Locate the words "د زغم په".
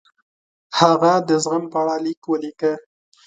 1.27-1.77